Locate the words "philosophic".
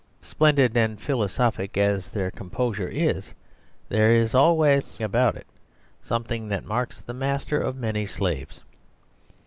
0.99-1.77